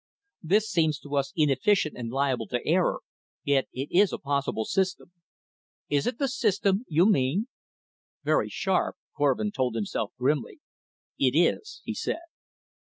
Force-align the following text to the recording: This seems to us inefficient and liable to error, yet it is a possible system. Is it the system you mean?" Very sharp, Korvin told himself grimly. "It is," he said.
This 0.41 0.67
seems 0.67 0.97
to 1.01 1.15
us 1.15 1.31
inefficient 1.35 1.95
and 1.95 2.09
liable 2.09 2.47
to 2.47 2.65
error, 2.67 3.01
yet 3.43 3.67
it 3.71 3.87
is 3.91 4.11
a 4.11 4.17
possible 4.17 4.65
system. 4.65 5.11
Is 5.89 6.07
it 6.07 6.17
the 6.17 6.27
system 6.27 6.85
you 6.87 7.05
mean?" 7.05 7.49
Very 8.23 8.49
sharp, 8.49 8.95
Korvin 9.15 9.51
told 9.51 9.75
himself 9.75 10.11
grimly. 10.17 10.59
"It 11.19 11.35
is," 11.37 11.81
he 11.85 11.93
said. 11.93 12.21